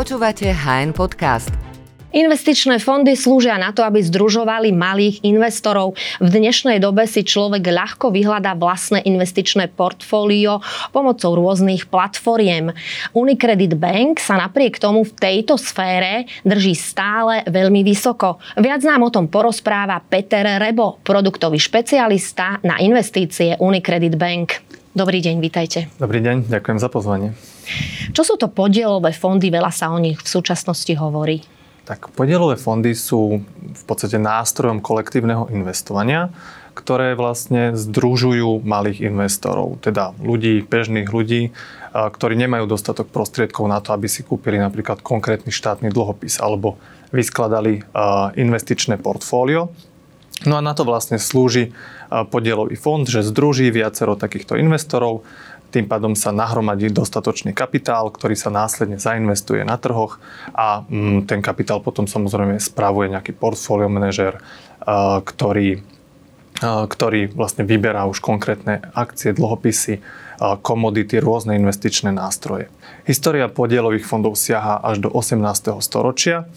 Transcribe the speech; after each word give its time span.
Počúvate 0.00 0.48
HN 0.48 0.96
Podcast. 0.96 1.52
Investičné 2.16 2.80
fondy 2.80 3.12
slúžia 3.12 3.60
na 3.60 3.68
to, 3.68 3.84
aby 3.84 4.00
združovali 4.00 4.72
malých 4.72 5.20
investorov. 5.28 5.92
V 6.16 6.28
dnešnej 6.40 6.80
dobe 6.80 7.04
si 7.04 7.20
človek 7.20 7.60
ľahko 7.68 8.08
vyhľadá 8.08 8.56
vlastné 8.56 9.04
investičné 9.04 9.68
portfólio 9.68 10.64
pomocou 10.96 11.36
rôznych 11.36 11.92
platformiem. 11.92 12.72
Unicredit 13.12 13.76
Bank 13.76 14.24
sa 14.24 14.40
napriek 14.40 14.80
tomu 14.80 15.04
v 15.04 15.12
tejto 15.12 15.60
sfére 15.60 16.24
drží 16.48 16.72
stále 16.72 17.44
veľmi 17.44 17.84
vysoko. 17.84 18.40
Viac 18.56 18.80
nám 18.80 19.04
o 19.04 19.12
tom 19.12 19.28
porozpráva 19.28 20.00
Peter 20.00 20.48
Rebo, 20.56 20.96
produktový 21.04 21.60
špecialista 21.60 22.56
na 22.64 22.80
investície 22.80 23.52
Unicredit 23.60 24.16
Bank. 24.16 24.79
Dobrý 24.90 25.22
deň, 25.22 25.38
vítajte. 25.38 25.86
Dobrý 26.02 26.18
deň, 26.18 26.50
ďakujem 26.50 26.82
za 26.82 26.90
pozvanie. 26.90 27.30
Čo 28.10 28.26
sú 28.26 28.34
to 28.34 28.50
podielové 28.50 29.14
fondy? 29.14 29.46
Veľa 29.46 29.70
sa 29.70 29.94
o 29.94 30.02
nich 30.02 30.18
v 30.18 30.26
súčasnosti 30.26 30.90
hovorí. 30.98 31.46
Tak 31.86 32.10
podielové 32.18 32.58
fondy 32.58 32.98
sú 32.98 33.38
v 33.70 33.82
podstate 33.86 34.18
nástrojom 34.18 34.82
kolektívneho 34.82 35.46
investovania, 35.54 36.34
ktoré 36.74 37.14
vlastne 37.14 37.78
združujú 37.78 38.66
malých 38.66 39.06
investorov, 39.06 39.78
teda 39.78 40.10
ľudí, 40.18 40.66
bežných 40.66 41.06
ľudí, 41.06 41.54
ktorí 41.94 42.34
nemajú 42.34 42.66
dostatok 42.66 43.14
prostriedkov 43.14 43.70
na 43.70 43.78
to, 43.78 43.94
aby 43.94 44.10
si 44.10 44.26
kúpili 44.26 44.58
napríklad 44.58 45.06
konkrétny 45.06 45.54
štátny 45.54 45.94
dlhopis 45.94 46.42
alebo 46.42 46.82
vyskladali 47.14 47.86
investičné 48.34 48.98
portfólio. 48.98 49.70
No 50.48 50.56
a 50.56 50.64
na 50.64 50.72
to 50.72 50.88
vlastne 50.88 51.20
slúži 51.20 51.76
podielový 52.08 52.74
fond, 52.80 53.04
že 53.04 53.20
združí 53.20 53.68
viacero 53.68 54.16
takýchto 54.16 54.56
investorov, 54.56 55.22
tým 55.70 55.86
pádom 55.86 56.18
sa 56.18 56.34
nahromadí 56.34 56.90
dostatočný 56.90 57.54
kapitál, 57.54 58.10
ktorý 58.10 58.34
sa 58.34 58.50
následne 58.50 58.98
zainvestuje 58.98 59.62
na 59.62 59.78
trhoch 59.78 60.18
a 60.50 60.82
mm, 60.82 61.30
ten 61.30 61.38
kapitál 61.38 61.78
potom 61.78 62.10
samozrejme 62.10 62.58
spravuje 62.58 63.14
nejaký 63.14 63.38
portfólio 63.38 63.86
manažer, 63.86 64.42
ktorý, 65.22 65.78
ktorý 66.60 67.32
vlastne 67.32 67.64
vyberá 67.64 68.04
už 68.04 68.20
konkrétne 68.20 68.84
akcie, 68.92 69.32
dlhopisy, 69.32 70.04
komodity, 70.40 71.20
rôzne 71.20 71.56
investičné 71.56 72.12
nástroje. 72.12 72.72
História 73.04 73.48
podielových 73.48 74.08
fondov 74.08 74.36
siaha 74.40 74.80
až 74.80 75.04
do 75.04 75.08
18. 75.12 75.40
storočia. 75.80 76.48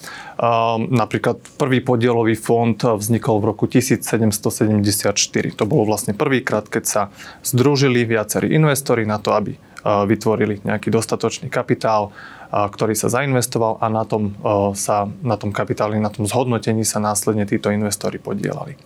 Napríklad 0.78 1.40
prvý 1.60 1.84
podielový 1.84 2.36
fond 2.36 2.76
vznikol 2.76 3.44
v 3.44 3.46
roku 3.56 3.68
1774. 3.68 5.16
To 5.56 5.64
bolo 5.68 5.84
vlastne 5.88 6.16
prvýkrát, 6.16 6.68
keď 6.68 6.84
sa 6.84 7.02
združili 7.44 8.08
viacerí 8.08 8.56
investori 8.56 9.04
na 9.08 9.20
to, 9.20 9.36
aby 9.36 9.56
vytvorili 9.84 10.64
nejaký 10.64 10.88
dostatočný 10.88 11.52
kapitál, 11.52 12.16
ktorý 12.52 12.96
sa 12.96 13.12
zainvestoval 13.12 13.84
a 13.84 13.92
na 13.92 14.08
tom, 14.08 14.32
sa, 14.80 15.12
na 15.24 15.36
tom 15.36 15.52
kapitáli, 15.52 16.00
na 16.00 16.08
tom 16.08 16.24
zhodnotení 16.24 16.88
sa 16.88 17.04
následne 17.04 17.44
títo 17.44 17.68
investori 17.68 18.16
podielali. 18.16 18.80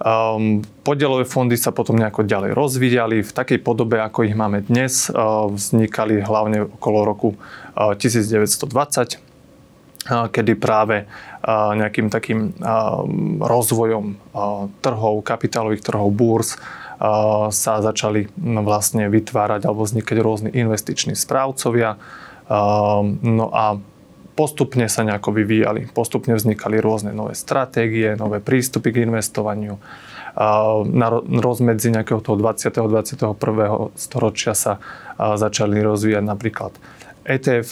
Um, 0.00 0.64
podielové 0.80 1.28
fondy 1.28 1.60
sa 1.60 1.76
potom 1.76 2.00
nejako 2.00 2.24
ďalej 2.24 2.56
rozvíjali 2.56 3.20
v 3.20 3.32
takej 3.36 3.60
podobe, 3.60 4.00
ako 4.00 4.24
ich 4.24 4.32
máme 4.32 4.64
dnes. 4.64 5.12
Uh, 5.12 5.52
vznikali 5.52 6.24
hlavne 6.24 6.72
okolo 6.72 7.04
roku 7.04 7.28
uh, 7.36 7.92
1920, 7.92 8.64
uh, 8.64 10.26
kedy 10.32 10.52
práve 10.56 11.04
nejakým 11.48 12.12
takým 12.12 12.52
rozvojom 13.40 14.12
trhov, 14.84 15.24
kapitálových 15.24 15.88
trhov, 15.88 16.12
búrs 16.12 16.52
uh, 16.52 16.60
sa 17.48 17.80
začali 17.80 18.28
vlastne 18.60 19.08
vytvárať 19.08 19.64
alebo 19.64 19.88
vznikať 19.88 20.16
rôzni 20.20 20.50
investiční 20.52 21.16
správcovia. 21.16 21.96
No 23.24 23.46
a 23.56 23.80
postupne 24.34 24.86
sa 24.88 25.02
nejako 25.04 25.34
vyvíjali. 25.36 25.90
Postupne 25.90 26.34
vznikali 26.38 26.78
rôzne 26.78 27.10
nové 27.12 27.36
stratégie, 27.36 28.16
nové 28.16 28.38
prístupy 28.38 28.94
k 28.94 29.04
investovaniu. 29.04 29.76
Na 30.90 31.08
rozmedzi 31.42 31.90
nejakého 31.90 32.22
toho 32.22 32.38
20. 32.38 32.70
21. 32.70 33.34
storočia 33.98 34.54
sa 34.54 34.78
začali 35.18 35.82
rozvíjať 35.82 36.24
napríklad 36.24 36.72
ETF 37.26 37.70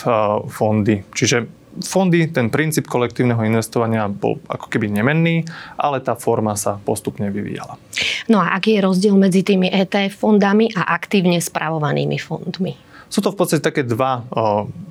fondy. 0.50 1.06
Čiže 1.14 1.46
fondy, 1.78 2.26
ten 2.28 2.50
princíp 2.50 2.90
kolektívneho 2.90 3.38
investovania 3.46 4.10
bol 4.10 4.42
ako 4.50 4.66
keby 4.66 4.90
nemenný, 4.90 5.46
ale 5.78 6.02
tá 6.02 6.18
forma 6.18 6.58
sa 6.58 6.82
postupne 6.82 7.30
vyvíjala. 7.30 7.78
No 8.26 8.42
a 8.42 8.58
aký 8.58 8.76
je 8.76 8.84
rozdiel 8.84 9.14
medzi 9.14 9.46
tými 9.46 9.70
ETF 9.70 10.26
fondami 10.26 10.74
a 10.74 10.98
aktívne 10.98 11.38
spravovanými 11.38 12.18
fondmi? 12.18 12.74
Sú 13.08 13.24
to 13.24 13.32
v 13.32 13.38
podstate 13.40 13.64
také 13.64 13.86
dva 13.88 14.26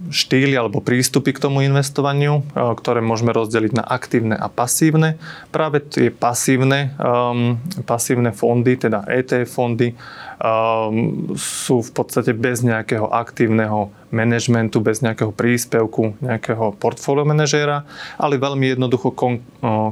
štýly 0.08 0.56
alebo 0.56 0.84
prístupy 0.84 1.36
k 1.36 1.44
tomu 1.44 1.64
investovaniu, 1.64 2.44
ktoré 2.56 3.04
môžeme 3.04 3.36
rozdeliť 3.36 3.72
na 3.76 3.86
aktívne 3.86 4.36
a 4.36 4.48
pasívne. 4.48 5.20
Práve 5.52 5.84
tie 5.84 6.10
pasívne, 6.10 6.96
um, 7.00 7.60
pasívne 7.84 8.32
fondy, 8.32 8.80
teda 8.80 9.04
ETF 9.08 9.50
fondy, 9.52 9.94
um, 10.40 11.32
sú 11.36 11.84
v 11.84 11.92
podstate 11.92 12.32
bez 12.32 12.64
nejakého 12.64 13.08
aktívneho 13.12 13.92
manažmentu, 14.12 14.80
bez 14.80 15.04
nejakého 15.04 15.36
príspevku 15.36 16.16
nejakého 16.24 16.76
portfólio 16.80 17.28
manažéra, 17.28 17.84
ale 18.16 18.40
veľmi 18.40 18.76
jednoducho 18.76 19.12
kon, 19.12 19.44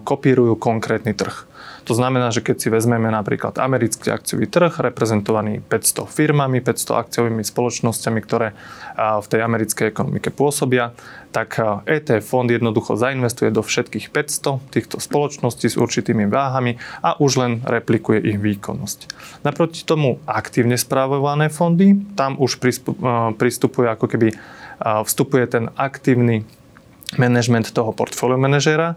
kopírujú 0.08 0.56
konkrétny 0.56 1.12
trh. 1.12 1.56
To 1.86 1.94
znamená, 1.94 2.34
že 2.34 2.42
keď 2.42 2.58
si 2.58 2.68
vezmeme 2.74 3.14
napríklad 3.14 3.62
americký 3.62 4.10
akciový 4.10 4.50
trh, 4.50 4.82
reprezentovaný 4.82 5.62
500 5.62 6.10
firmami, 6.10 6.58
500 6.66 7.02
akciovými 7.06 7.46
spoločnosťami, 7.46 8.20
ktoré 8.26 8.58
v 8.98 9.28
tej 9.30 9.40
americkej 9.46 9.94
ekonomike 10.06 10.30
pôsobia, 10.30 10.94
tak 11.34 11.58
ETF 11.90 12.22
fond 12.22 12.46
jednoducho 12.46 12.94
zainvestuje 12.94 13.50
do 13.50 13.66
všetkých 13.66 14.14
500 14.14 14.62
týchto 14.70 15.02
spoločností 15.02 15.66
s 15.66 15.82
určitými 15.82 16.30
váhami 16.30 16.78
a 17.02 17.18
už 17.18 17.42
len 17.42 17.52
replikuje 17.66 18.22
ich 18.22 18.38
výkonnosť. 18.38 19.10
Naproti 19.42 19.82
tomu 19.82 20.22
aktívne 20.30 20.78
správované 20.78 21.50
fondy, 21.50 21.98
tam 22.14 22.38
už 22.38 22.62
pristupuje 23.36 23.88
ako 23.90 24.06
keby 24.06 24.38
vstupuje 24.80 25.44
ten 25.50 25.74
aktívny 25.74 26.46
management 27.18 27.74
toho 27.74 27.90
portfólio 27.92 28.38
manažéra 28.38 28.94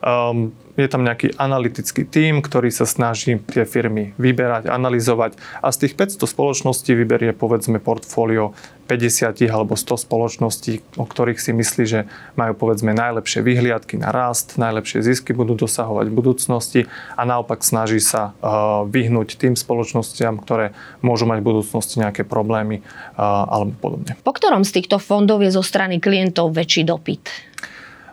Um, 0.00 0.56
je 0.80 0.88
tam 0.88 1.04
nejaký 1.04 1.36
analytický 1.36 2.08
tím, 2.08 2.40
ktorý 2.40 2.72
sa 2.72 2.88
snaží 2.88 3.36
tie 3.52 3.68
firmy 3.68 4.16
vyberať, 4.16 4.72
analyzovať 4.72 5.36
a 5.60 5.68
z 5.68 5.76
tých 5.84 5.92
500 6.16 6.24
spoločností 6.24 6.96
vyberie 6.96 7.36
povedzme 7.36 7.76
portfólio 7.84 8.56
50 8.88 9.44
alebo 9.52 9.76
100 9.76 10.08
spoločností, 10.08 10.80
o 10.96 11.04
ktorých 11.04 11.36
si 11.36 11.52
myslí, 11.52 11.84
že 11.84 12.00
majú 12.34 12.56
povedzme 12.56 12.96
najlepšie 12.96 13.44
vyhliadky 13.44 14.00
na 14.00 14.08
rast, 14.08 14.56
najlepšie 14.56 15.04
zisky 15.04 15.36
budú 15.36 15.54
dosahovať 15.54 16.08
v 16.08 16.16
budúcnosti 16.16 16.80
a 17.14 17.22
naopak 17.28 17.60
snaží 17.60 18.00
sa 18.00 18.32
uh, 18.40 18.82
vyhnúť 18.88 19.36
tým 19.36 19.54
spoločnostiam, 19.54 20.40
ktoré 20.40 20.72
môžu 21.04 21.28
mať 21.28 21.44
v 21.44 21.48
budúcnosti 21.54 22.00
nejaké 22.00 22.24
problémy 22.24 22.80
uh, 22.80 23.46
alebo 23.46 23.72
podobne. 23.78 24.16
Po 24.24 24.32
ktorom 24.32 24.64
z 24.64 24.82
týchto 24.82 24.96
fondov 24.96 25.44
je 25.44 25.52
zo 25.52 25.62
strany 25.62 26.00
klientov 26.00 26.56
väčší 26.56 26.82
dopyt? 26.88 27.30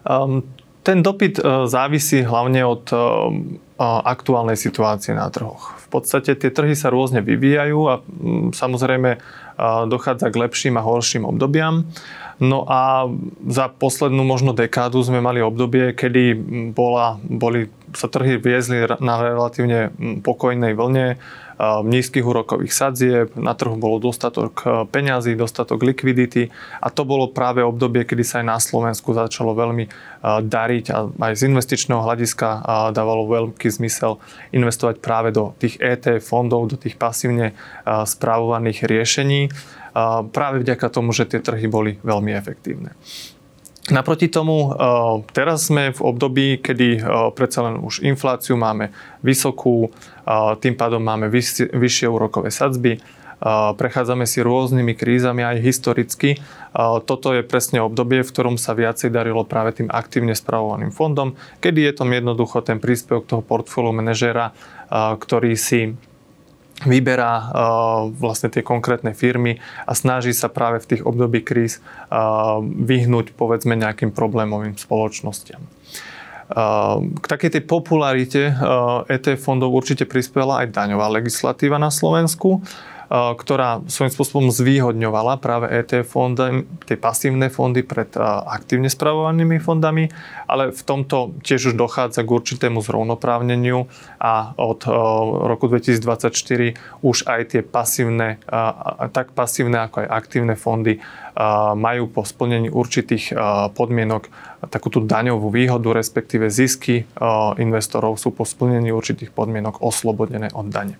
Um, 0.03 0.45
ten 0.87 1.03
dopyt 1.03 1.43
e, 1.43 1.67
závisí 1.67 2.23
hlavne 2.23 2.63
od 2.63 2.87
e, 2.95 2.97
aktuálnej 4.07 4.55
situácie 4.55 5.11
na 5.11 5.27
trhoch. 5.27 5.75
V 5.83 5.87
podstate 5.91 6.39
tie 6.39 6.47
trhy 6.47 6.79
sa 6.79 6.87
rôzne 6.87 7.19
vyvíjajú 7.19 7.79
a 7.91 7.99
samozrejme 8.55 9.09
e, 9.11 9.19
dochádza 9.91 10.31
k 10.31 10.39
lepším 10.47 10.79
a 10.79 10.85
horším 10.87 11.27
obdobiam. 11.27 11.83
No 12.39 12.63
a 12.69 13.11
za 13.49 13.67
poslednú 13.67 14.23
možno 14.23 14.55
dekádu 14.55 15.03
sme 15.03 15.19
mali 15.19 15.43
obdobie, 15.43 15.91
kedy 15.91 16.37
bola, 16.71 17.19
boli, 17.19 17.67
sa 17.97 18.07
trhy 18.07 18.37
viezli 18.37 18.85
na 19.01 19.15
relatívne 19.19 19.89
pokojnej 20.21 20.77
vlne 20.77 21.17
nízkych 21.83 22.21
úrokových 22.21 22.69
sadzieb, 22.69 23.27
na 23.33 23.57
trhu 23.57 23.81
bolo 23.81 23.97
dostatok 23.97 24.53
e, 24.61 24.65
peňazí, 24.85 25.33
dostatok 25.33 25.81
likvidity 25.81 26.53
a 26.77 26.93
to 26.93 27.01
bolo 27.01 27.33
práve 27.33 27.65
obdobie, 27.65 28.05
kedy 28.05 28.21
sa 28.21 28.35
aj 28.41 28.45
na 28.45 28.57
Slovensku 28.61 29.17
začalo 29.17 29.57
veľmi 29.57 29.85
e, 29.85 29.91
dariť 30.45 30.85
a 30.93 31.09
aj 31.09 31.33
z 31.33 31.41
investičného 31.49 32.05
hľadiska 32.05 32.47
e, 32.47 32.59
dávalo 32.93 33.25
veľký 33.25 33.73
zmysel 33.73 34.21
investovať 34.53 35.01
práve 35.01 35.33
do 35.33 35.57
tých 35.57 35.81
ETF 35.81 36.21
fondov, 36.21 36.69
do 36.69 36.77
tých 36.77 36.93
pasívne 36.93 37.57
správovaných 37.87 38.85
riešení 38.85 39.49
práve 40.29 40.61
vďaka 40.61 40.93
tomu, 40.93 41.09
že 41.09 41.25
tie 41.25 41.41
trhy 41.41 41.65
boli 41.65 41.97
veľmi 42.05 42.31
efektívne. 42.37 42.93
Naproti 43.87 44.27
tomu, 44.27 44.75
teraz 45.31 45.71
sme 45.71 45.95
v 45.95 46.01
období, 46.03 46.59
kedy 46.59 46.99
predsa 47.31 47.71
len 47.71 47.79
už 47.79 48.03
infláciu 48.03 48.59
máme 48.59 48.91
vysokú, 49.23 49.95
tým 50.59 50.75
pádom 50.75 50.99
máme 50.99 51.31
vyššie 51.71 52.07
úrokové 52.11 52.51
sadzby, 52.51 52.99
prechádzame 53.79 54.27
si 54.27 54.43
rôznymi 54.43 54.91
krízami 54.91 55.45
aj 55.45 55.63
historicky. 55.63 56.35
Toto 57.07 57.31
je 57.31 57.47
presne 57.47 57.79
obdobie, 57.79 58.27
v 58.27 58.31
ktorom 58.33 58.59
sa 58.59 58.75
viacej 58.75 59.07
darilo 59.07 59.47
práve 59.47 59.77
tým 59.79 59.87
aktívne 59.87 60.35
spravovaným 60.35 60.91
fondom, 60.91 61.39
kedy 61.63 61.87
je 61.87 61.93
tam 61.95 62.11
jednoducho 62.11 62.65
ten 62.67 62.83
príspevok 62.83 63.23
toho 63.23 63.39
portfóliu 63.39 63.95
manažera, 63.95 64.51
ktorý 64.91 65.55
si 65.55 65.95
vyberá 66.85 67.33
uh, 67.33 67.45
vlastne 68.13 68.53
tie 68.53 68.61
konkrétne 68.61 69.17
firmy 69.17 69.57
a 69.89 69.97
snaží 69.97 70.29
sa 70.35 70.51
práve 70.51 70.83
v 70.85 70.89
tých 70.93 71.01
období 71.01 71.41
kríz 71.41 71.81
uh, 71.81 72.61
vyhnúť 72.61 73.33
povedzme 73.33 73.73
nejakým 73.73 74.13
problémovým 74.13 74.77
spoločnostiam. 74.77 75.63
Uh, 76.47 77.01
k 77.17 77.25
takej 77.27 77.59
tej 77.59 77.63
popularite 77.67 78.55
ETF 79.09 79.41
fondov 79.41 79.73
určite 79.73 80.07
prispela 80.07 80.63
aj 80.63 80.71
daňová 80.71 81.09
legislatíva 81.17 81.81
na 81.81 81.89
Slovensku. 81.89 82.61
Eh, 83.07 83.33
ktorá 83.39 83.87
svojím 83.87 84.11
spôsobom 84.11 84.47
zvýhodňovala 84.51 85.39
práve 85.39 85.71
ETF 85.71 86.11
fondy, 86.11 86.67
tie 86.91 86.99
pasívne 86.99 87.47
fondy 87.47 87.79
pred 87.79 88.11
eh, 88.11 88.21
aktívne 88.51 88.91
spravovanými 88.91 89.63
fondami, 89.63 90.11
ale 90.43 90.75
v 90.75 90.81
tomto 90.83 91.39
tiež 91.39 91.71
už 91.71 91.75
dochádza 91.79 92.27
k 92.27 92.35
určitému 92.35 92.83
zrovnoprávneniu 92.83 93.87
a 94.19 94.51
od 94.59 94.83
eh, 94.83 94.91
roku 95.39 95.71
2024 95.71 96.75
už 96.99 97.17
aj 97.31 97.41
tie 97.55 97.61
pasívne, 97.63 98.43
tak 99.15 99.31
pasívne 99.31 99.87
ako 99.87 100.03
aj 100.03 100.07
aktívne 100.11 100.55
fondy 100.59 100.99
majú 101.77 102.09
po 102.09 102.25
splnení 102.25 102.73
určitých 102.73 103.37
podmienok 103.77 104.25
takú 104.73 104.89
tú 104.89 105.05
daňovú 105.05 105.53
výhodu, 105.53 105.93
respektíve 105.93 106.49
zisky 106.49 107.05
investorov 107.61 108.17
sú 108.17 108.33
po 108.33 108.41
splnení 108.41 108.89
určitých 108.89 109.29
podmienok 109.29 109.85
oslobodené 109.85 110.49
od 110.57 110.65
dane. 110.73 110.97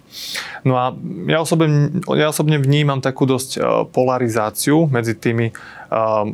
No 0.62 0.78
a 0.78 0.94
ja 1.26 1.42
osobne, 1.42 1.90
ja 2.14 2.30
osobne 2.30 2.62
vnímam 2.62 3.02
takú 3.02 3.26
dosť 3.26 3.58
polarizáciu 3.90 4.86
medzi 4.86 5.18
tými 5.18 5.58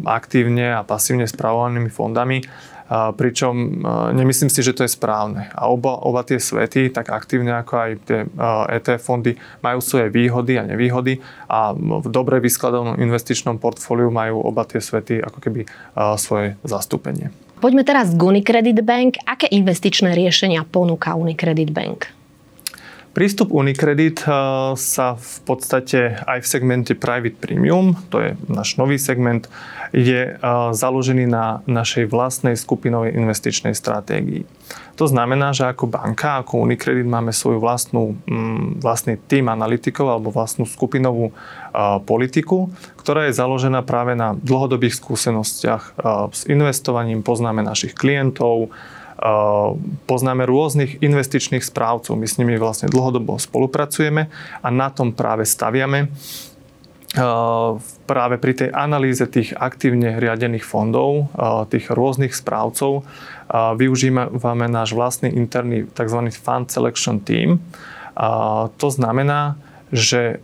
aktívne 0.04 0.76
a 0.76 0.84
pasívne 0.84 1.24
spravovanými 1.24 1.88
fondami 1.88 2.44
pričom 2.94 3.82
nemyslím 4.14 4.54
si, 4.54 4.62
že 4.62 4.78
to 4.78 4.86
je 4.86 4.92
správne. 4.94 5.50
A 5.58 5.66
oba, 5.72 5.98
oba 5.98 6.22
tie 6.22 6.38
svety, 6.38 6.94
tak 6.94 7.10
aktívne 7.10 7.58
ako 7.58 7.74
aj 7.74 7.92
tie 8.06 8.20
ETF 8.70 9.02
fondy, 9.02 9.34
majú 9.66 9.80
svoje 9.82 10.14
výhody 10.14 10.62
a 10.62 10.68
nevýhody 10.68 11.18
a 11.50 11.74
v 11.78 12.08
dobre 12.12 12.38
vyskladanom 12.38 13.00
investičnom 13.02 13.58
portfóliu 13.58 14.14
majú 14.14 14.42
oba 14.46 14.64
tie 14.68 14.78
svety 14.80 15.20
ako 15.22 15.40
keby 15.42 15.62
svoje 16.22 16.56
zastúpenie. 16.62 17.34
Poďme 17.64 17.88
teraz 17.88 18.12
k 18.12 18.20
Unicredit 18.20 18.84
Bank. 18.84 19.24
Aké 19.24 19.48
investičné 19.48 20.14
riešenia 20.20 20.68
ponúka 20.68 21.16
Unicredit 21.16 21.72
Bank? 21.72 22.12
Prístup 23.14 23.54
Unicredit 23.54 24.26
sa 24.74 25.08
v 25.14 25.36
podstate 25.46 26.18
aj 26.26 26.42
v 26.42 26.48
segmente 26.50 26.98
Private 26.98 27.38
Premium, 27.38 27.94
to 28.10 28.18
je 28.18 28.30
náš 28.50 28.74
nový 28.82 28.98
segment, 28.98 29.46
je 29.94 30.34
založený 30.74 31.30
na 31.30 31.62
našej 31.70 32.10
vlastnej 32.10 32.58
skupinovej 32.58 33.14
investičnej 33.14 33.78
stratégii. 33.78 34.50
To 34.98 35.06
znamená, 35.06 35.54
že 35.54 35.70
ako 35.70 35.94
banka, 35.94 36.42
ako 36.42 36.66
Unicredit 36.66 37.06
máme 37.06 37.30
svoju 37.30 37.62
vlastnú, 37.62 38.18
mm, 38.26 38.82
vlastný 38.82 39.22
tým 39.30 39.46
analytikov 39.46 40.10
alebo 40.10 40.34
vlastnú 40.34 40.66
skupinovú 40.66 41.38
politiku, 42.10 42.74
ktorá 42.98 43.30
je 43.30 43.38
založená 43.38 43.86
práve 43.86 44.18
na 44.18 44.34
dlhodobých 44.34 44.98
skúsenostiach 44.98 46.02
s 46.34 46.50
investovaním, 46.50 47.22
poznáme 47.22 47.62
našich 47.62 47.94
klientov, 47.94 48.74
poznáme 50.04 50.44
rôznych 50.44 51.00
investičných 51.00 51.64
správcov. 51.64 52.20
My 52.20 52.28
s 52.28 52.36
nimi 52.36 52.60
vlastne 52.60 52.92
dlhodobo 52.92 53.40
spolupracujeme 53.40 54.28
a 54.60 54.68
na 54.68 54.92
tom 54.92 55.16
práve 55.16 55.48
staviame 55.48 56.12
práve 58.10 58.36
pri 58.42 58.54
tej 58.58 58.70
analýze 58.74 59.22
tých 59.30 59.54
aktívne 59.54 60.18
riadených 60.18 60.66
fondov, 60.66 61.30
tých 61.70 61.94
rôznych 61.94 62.34
správcov, 62.34 63.06
využívame 63.54 64.66
náš 64.66 64.98
vlastný 64.98 65.30
interný 65.30 65.86
tzv. 65.94 66.20
Fund 66.34 66.74
Selection 66.74 67.22
Team. 67.22 67.62
To 68.82 68.88
znamená, 68.90 69.62
že 69.94 70.42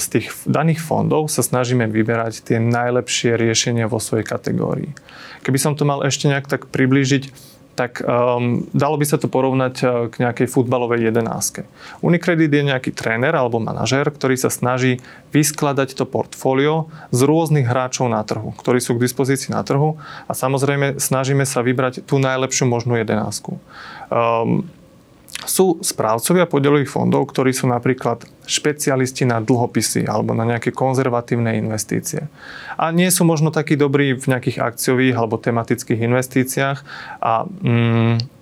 z 0.00 0.06
tých 0.08 0.32
daných 0.48 0.80
fondov 0.80 1.28
sa 1.28 1.44
snažíme 1.44 1.84
vyberať 1.84 2.48
tie 2.48 2.56
najlepšie 2.64 3.36
riešenia 3.36 3.84
vo 3.84 4.00
svojej 4.00 4.24
kategórii. 4.24 4.96
Keby 5.44 5.58
som 5.60 5.76
to 5.76 5.84
mal 5.84 6.00
ešte 6.00 6.32
nejak 6.32 6.48
tak 6.48 6.72
priblížiť, 6.72 7.28
tak 7.76 8.00
um, 8.00 8.64
dalo 8.72 8.96
by 8.96 9.04
sa 9.04 9.20
to 9.20 9.28
porovnať 9.28 9.74
uh, 9.84 9.88
k 10.08 10.24
nejakej 10.24 10.48
futbalovej 10.48 11.12
jedenáske. 11.12 11.68
Unicredit 12.00 12.48
je 12.48 12.64
nejaký 12.72 12.90
tréner 12.96 13.36
alebo 13.36 13.60
manažér, 13.60 14.08
ktorý 14.08 14.40
sa 14.40 14.48
snaží 14.48 14.98
vyskladať 15.36 15.92
to 15.92 16.08
portfólio 16.08 16.88
z 17.12 17.20
rôznych 17.28 17.68
hráčov 17.68 18.08
na 18.08 18.24
trhu, 18.24 18.56
ktorí 18.56 18.80
sú 18.80 18.96
k 18.96 19.04
dispozícii 19.04 19.52
na 19.52 19.60
trhu 19.60 20.00
a 20.24 20.32
samozrejme 20.32 20.96
snažíme 20.96 21.44
sa 21.44 21.60
vybrať 21.60 22.08
tú 22.08 22.16
najlepšiu 22.16 22.64
možnú 22.64 22.96
jedenásku. 22.96 23.60
Um, 24.08 24.64
sú 25.44 25.84
správcovia 25.84 26.48
podielových 26.48 26.88
fondov, 26.88 27.28
ktorí 27.28 27.52
sú 27.52 27.68
napríklad 27.68 28.24
špecialisti 28.48 29.28
na 29.28 29.44
dlhopisy 29.44 30.08
alebo 30.08 30.32
na 30.32 30.48
nejaké 30.48 30.72
konzervatívne 30.72 31.60
investície. 31.60 32.24
A 32.80 32.88
nie 32.88 33.12
sú 33.12 33.28
možno 33.28 33.52
takí 33.52 33.76
dobrí 33.76 34.16
v 34.16 34.24
nejakých 34.24 34.64
akciových 34.64 35.14
alebo 35.18 35.36
tematických 35.36 36.00
investíciách 36.00 36.78
a 37.20 37.44
mm, 37.44 38.36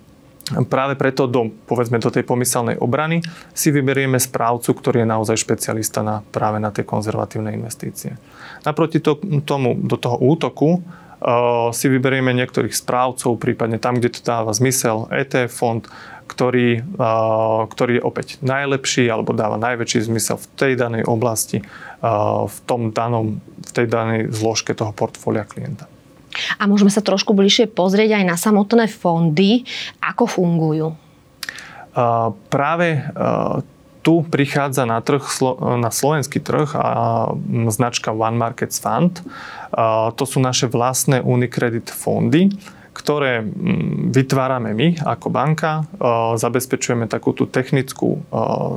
práve 0.69 0.93
preto 0.93 1.25
do, 1.25 1.49
povedzme, 1.65 1.97
do 1.97 2.13
tej 2.13 2.21
pomyselnej 2.21 2.77
obrany 2.77 3.25
si 3.51 3.73
vyberieme 3.73 4.21
správcu, 4.21 4.77
ktorý 4.77 5.03
je 5.03 5.09
naozaj 5.09 5.41
špecialista 5.41 6.05
na, 6.05 6.21
práve 6.21 6.61
na 6.61 6.69
tie 6.69 6.85
konzervatívne 6.85 7.49
investície. 7.51 8.13
Naproti 8.61 9.01
to, 9.01 9.17
tomu, 9.41 9.73
do 9.73 9.97
toho 9.97 10.21
útoku 10.21 10.85
uh, 11.25 11.73
si 11.73 11.89
vyberieme 11.89 12.29
niektorých 12.37 12.77
správcov, 12.77 13.41
prípadne 13.41 13.81
tam, 13.81 13.97
kde 13.97 14.13
to 14.13 14.21
dáva 14.21 14.53
zmysel, 14.53 15.09
ETF 15.09 15.49
fond, 15.49 15.81
ktorý, 16.25 16.81
ktorý 17.69 17.93
je 17.97 18.03
opäť 18.03 18.27
najlepší 18.41 19.05
alebo 19.07 19.31
dáva 19.31 19.61
najväčší 19.61 20.09
zmysel 20.09 20.41
v 20.41 20.47
tej 20.57 20.73
danej 20.75 21.03
oblasti, 21.05 21.61
v, 22.45 22.57
tom 22.65 22.89
danom, 22.89 23.39
v 23.41 23.71
tej 23.71 23.85
danej 23.85 24.33
zložke 24.33 24.73
toho 24.73 24.89
portfólia 24.91 25.45
klienta. 25.45 25.85
A 26.59 26.67
môžeme 26.67 26.91
sa 26.91 26.99
trošku 26.99 27.31
bližšie 27.31 27.71
pozrieť 27.71 28.19
aj 28.19 28.23
na 28.27 28.35
samotné 28.35 28.91
fondy, 28.91 29.63
ako 30.03 30.27
fungujú. 30.27 30.87
Práve 32.51 32.87
tu 34.03 34.21
prichádza 34.21 34.85
na, 34.85 35.01
trh, 35.01 35.23
na 35.81 35.89
slovenský 35.89 36.37
trh 36.43 36.75
a 36.77 37.31
značka 37.73 38.13
One 38.13 38.37
Markets 38.37 38.77
Fund. 38.77 39.23
To 40.11 40.23
sú 40.27 40.37
naše 40.43 40.69
vlastné 40.69 41.25
Unicredit 41.25 41.89
fondy, 41.89 42.53
ktoré 42.95 43.43
mm, 43.43 44.15
vytvárame 44.15 44.71
my 44.71 45.03
ako 45.03 45.27
banka. 45.27 45.83
Zabezpečujeme 46.39 47.11
takú 47.11 47.35
tú 47.35 47.51
technickú 47.51 48.23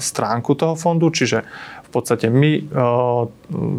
stránku 0.02 0.58
toho 0.58 0.74
fondu, 0.74 1.14
čiže 1.14 1.46
v 1.88 1.90
podstate 1.94 2.28
my 2.28 2.68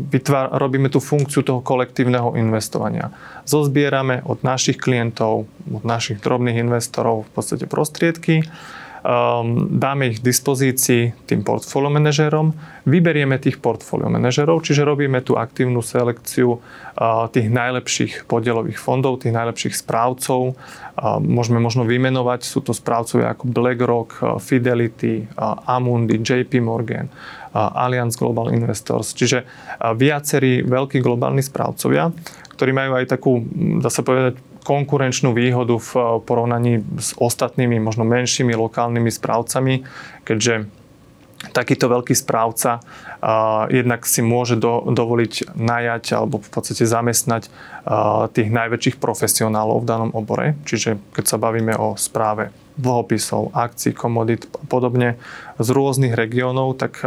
vytvár, 0.10 0.58
robíme 0.58 0.90
tú 0.90 0.98
funkciu 0.98 1.46
toho 1.46 1.62
kolektívneho 1.62 2.34
investovania. 2.40 3.14
Zozbierame 3.46 4.26
od 4.26 4.42
našich 4.42 4.82
klientov, 4.82 5.46
od 5.68 5.84
našich 5.86 6.18
drobných 6.24 6.64
investorov 6.64 7.28
v 7.28 7.32
podstate 7.38 7.70
prostriedky 7.70 8.48
dáme 9.80 10.12
ich 10.12 10.20
k 10.20 10.28
dispozícii 10.28 11.16
tým 11.24 11.48
portfólio 11.48 11.88
manažerom, 11.88 12.52
vyberieme 12.84 13.40
tých 13.40 13.64
portfólio 13.64 14.12
manažerov, 14.12 14.60
čiže 14.66 14.84
robíme 14.84 15.24
tú 15.24 15.40
aktívnu 15.40 15.80
selekciu 15.80 16.60
tých 17.32 17.48
najlepších 17.48 18.28
podielových 18.28 18.76
fondov, 18.76 19.24
tých 19.24 19.32
najlepších 19.32 19.76
správcov. 19.80 20.60
Môžeme 21.24 21.64
možno 21.64 21.88
vymenovať, 21.88 22.44
sú 22.44 22.60
to 22.60 22.76
správcovia 22.76 23.32
ako 23.32 23.48
BlackRock, 23.48 24.10
Fidelity, 24.44 25.24
Amundi, 25.64 26.20
JP 26.20 26.60
Morgan, 26.60 27.08
Allianz 27.56 28.20
Global 28.20 28.52
Investors, 28.52 29.16
čiže 29.16 29.48
viacerí 29.96 30.60
veľkí 30.68 31.00
globálni 31.00 31.40
správcovia, 31.40 32.12
ktorí 32.60 32.76
majú 32.76 33.00
aj 33.00 33.06
takú, 33.08 33.40
dá 33.80 33.88
sa 33.88 34.04
povedať, 34.04 34.36
konkurenčnú 34.70 35.34
výhodu 35.34 35.82
v 35.82 35.90
eh, 35.98 36.04
porovnaní 36.22 36.86
s 37.02 37.18
ostatnými, 37.18 37.82
možno 37.82 38.06
menšími 38.06 38.54
lokálnymi 38.54 39.10
správcami, 39.10 39.82
keďže 40.22 40.70
takýto 41.40 41.88
veľký 41.88 42.12
správca 42.20 42.84
uh, 42.84 43.64
jednak 43.72 44.04
si 44.04 44.20
môže 44.20 44.60
do, 44.60 44.84
dovoliť 44.92 45.56
najať 45.56 46.20
alebo 46.20 46.44
v 46.44 46.50
podstate 46.52 46.84
zamestnať 46.84 47.48
uh, 47.48 48.28
tých 48.28 48.52
najväčších 48.52 49.00
profesionálov 49.00 49.80
v 49.80 49.88
danom 49.88 50.12
obore. 50.12 50.60
Čiže 50.68 51.00
keď 51.16 51.26
sa 51.32 51.40
bavíme 51.40 51.80
o 51.80 51.96
správe 51.96 52.52
dlhopisov, 52.76 53.56
akcií, 53.56 53.96
komodít 53.96 54.52
a 54.52 54.68
podobne 54.68 55.16
z 55.64 55.68
rôznych 55.72 56.12
regiónov, 56.12 56.76
tak 56.76 57.00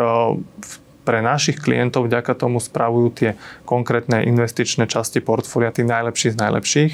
pre 1.03 1.19
našich 1.19 1.59
klientov 1.59 2.07
vďaka 2.07 2.33
tomu 2.39 2.63
spravujú 2.63 3.09
tie 3.13 3.31
konkrétne 3.67 4.23
investičné 4.23 4.87
časti 4.87 5.19
portfólia 5.19 5.75
tí 5.75 5.83
najlepší 5.83 6.33
z 6.33 6.41
najlepších 6.41 6.93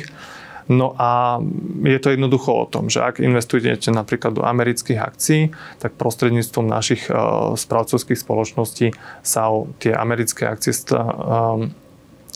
No 0.68 0.92
a 1.00 1.40
je 1.80 1.98
to 1.98 2.12
jednoducho 2.12 2.52
o 2.52 2.68
tom, 2.68 2.92
že 2.92 3.00
ak 3.00 3.24
investujete 3.24 3.88
napríklad 3.88 4.36
do 4.36 4.44
amerických 4.44 5.00
akcií, 5.00 5.40
tak 5.80 5.96
prostredníctvom 5.96 6.68
našich 6.68 7.08
uh, 7.08 7.56
správcovských 7.56 8.20
spoločností 8.20 8.92
sa 9.24 9.48
o 9.48 9.72
tie 9.80 9.96
americké 9.96 10.44
akcie 10.44 10.76
uh, 10.92 11.64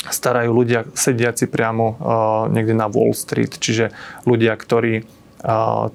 starajú 0.09 0.51
ľudia 0.51 0.89
sediaci 0.97 1.47
priamo 1.47 1.87
uh, 1.93 1.97
niekde 2.49 2.73
na 2.73 2.89
Wall 2.89 3.13
Street, 3.13 3.61
čiže 3.61 3.93
ľudia, 4.25 4.57
ktorí 4.57 5.05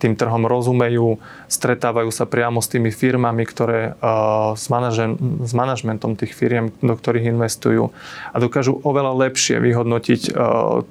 tým 0.04 0.14
trhom 0.20 0.44
rozumejú, 0.44 1.24
stretávajú 1.48 2.12
sa 2.12 2.28
priamo 2.28 2.60
s 2.60 2.68
tými 2.68 2.92
firmami, 2.92 3.48
ktoré 3.48 3.96
s, 4.54 4.68
manažen, 4.68 5.16
s 5.40 5.56
manažmentom 5.56 6.20
tých 6.20 6.36
firiem, 6.36 6.76
do 6.84 6.92
ktorých 6.92 7.32
investujú 7.32 7.96
a 8.32 8.38
dokážu 8.44 8.84
oveľa 8.84 9.16
lepšie 9.28 9.64
vyhodnotiť 9.64 10.36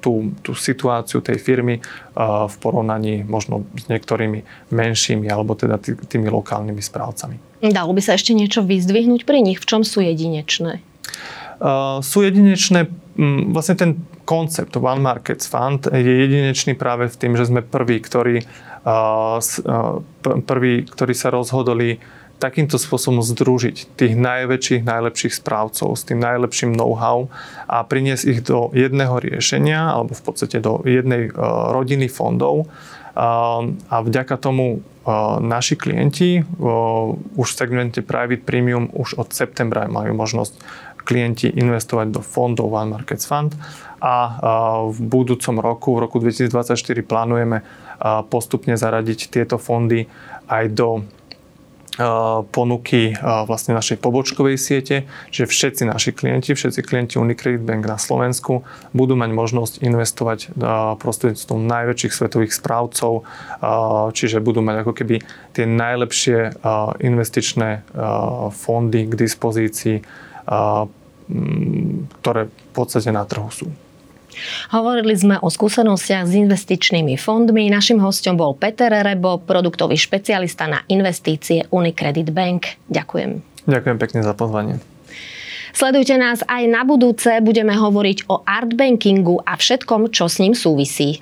tú, 0.01 0.33
tú 0.41 0.51
situáciu 0.57 1.21
tej 1.21 1.37
firmy 1.37 1.85
v 2.17 2.55
porovnaní 2.57 3.21
možno 3.21 3.69
s 3.77 3.85
niektorými 3.85 4.73
menšími 4.73 5.29
alebo 5.29 5.53
teda 5.53 5.77
tými 5.81 6.27
lokálnymi 6.33 6.81
správcami. 6.81 7.61
Dalo 7.61 7.93
by 7.93 8.01
sa 8.01 8.17
ešte 8.17 8.33
niečo 8.33 8.65
vyzdvihnúť 8.65 9.25
pri 9.25 9.45
nich? 9.45 9.61
V 9.61 9.69
čom 9.69 9.81
sú 9.85 10.01
jedinečné? 10.01 10.81
Uh, 11.57 12.05
sú 12.05 12.21
jedinečné, 12.21 12.85
um, 13.17 13.49
vlastne 13.49 13.73
ten 13.73 13.89
koncept 14.27 14.75
One 14.75 14.99
Markets 14.99 15.47
Fund 15.47 15.87
je 15.87 16.03
jedinečný 16.27 16.75
práve 16.75 17.07
v 17.07 17.15
tým, 17.15 17.33
že 17.39 17.47
sme 17.47 17.63
prví, 17.63 18.03
ktorí, 18.03 18.43
uh, 18.83 19.39
uh, 19.39 20.03
prví, 20.43 20.83
ktorí 20.83 21.13
sa 21.15 21.31
rozhodli 21.31 22.03
takýmto 22.37 22.77
spôsobom 22.77 23.25
združiť 23.25 23.97
tých 23.97 24.13
najväčších, 24.13 24.85
najlepších 24.85 25.33
správcov 25.41 25.97
s 25.97 26.05
tým 26.05 26.21
najlepším 26.21 26.75
know-how 26.75 27.33
a 27.65 27.81
priniesť 27.81 28.23
ich 28.29 28.41
do 28.45 28.69
jedného 28.77 29.17
riešenia 29.17 29.89
alebo 29.89 30.13
v 30.13 30.21
podstate 30.21 30.61
do 30.61 30.85
jednej 30.85 31.33
uh, 31.33 31.73
rodiny 31.73 32.11
fondov. 32.11 32.69
Uh, 33.17 33.73
a 33.89 34.05
vďaka 34.05 34.37
tomu 34.37 34.77
uh, 34.77 35.41
naši 35.41 35.73
klienti 35.73 36.45
uh, 36.45 37.17
už 37.33 37.47
v 37.49 37.57
segmente 37.57 38.05
Private 38.05 38.45
Premium 38.45 38.93
už 38.93 39.17
od 39.17 39.33
septembra 39.33 39.89
majú 39.89 40.13
možnosť 40.13 40.61
klienti 41.01 41.49
investovať 41.49 42.13
do 42.13 42.21
fondov 42.21 42.69
One 42.77 42.93
Markets 42.93 43.25
Fund. 43.25 43.57
A 43.97 44.37
v 44.93 44.99
budúcom 45.09 45.57
roku, 45.57 45.97
v 45.97 46.05
roku 46.05 46.21
2024 46.21 46.77
plánujeme 47.01 47.65
postupne 48.29 48.77
zaradiť 48.77 49.33
tieto 49.33 49.57
fondy 49.57 50.05
aj 50.51 50.65
do 50.75 51.07
ponuky 52.53 53.17
vlastne 53.21 53.73
našej 53.73 53.97
pobočkovej 53.97 54.57
siete, 54.61 55.09
že 55.33 55.49
všetci 55.49 55.89
naši 55.89 56.13
klienti, 56.13 56.53
všetci 56.53 56.81
klienti 56.85 57.17
Unicredit 57.17 57.65
Bank 57.65 57.89
na 57.89 57.97
Slovensku 57.97 58.61
budú 58.93 59.17
mať 59.17 59.33
možnosť 59.33 59.73
investovať 59.81 60.53
prostredníctvom 61.01 61.65
najväčších 61.65 62.13
svetových 62.13 62.53
správcov, 62.53 63.25
čiže 64.13 64.45
budú 64.45 64.61
mať 64.61 64.85
ako 64.85 64.93
keby 64.93 65.15
tie 65.57 65.65
najlepšie 65.65 66.61
investičné 67.01 67.81
fondy 68.53 69.09
k 69.09 69.13
dispozícii 69.17 69.97
ktoré 72.21 72.47
v 72.47 72.71
podstate 72.71 73.11
na 73.11 73.27
trhu 73.27 73.51
sú. 73.51 73.67
Hovorili 74.71 75.13
sme 75.17 75.35
o 75.41 75.47
skúsenostiach 75.51 76.25
s 76.27 76.33
investičnými 76.33 77.15
fondmi. 77.15 77.69
Našim 77.69 78.01
hostom 78.01 78.37
bol 78.39 78.55
Peter 78.55 78.89
Rebo, 78.89 79.41
produktový 79.41 79.99
špecialista 79.99 80.65
na 80.65 80.81
investície 80.87 81.67
Unicredit 81.69 82.31
Bank. 82.31 82.79
Ďakujem. 82.89 83.43
Ďakujem 83.67 83.97
pekne 83.99 84.21
za 84.23 84.33
pozvanie. 84.33 84.79
Sledujte 85.77 86.17
nás 86.17 86.41
aj 86.49 86.63
na 86.65 86.81
budúce. 86.81 87.29
Budeme 87.43 87.77
hovoriť 87.77 88.25
o 88.33 88.41
artbankingu 88.41 89.45
a 89.45 89.53
všetkom, 89.53 90.09
čo 90.09 90.25
s 90.25 90.41
ním 90.41 90.57
súvisí. 90.57 91.21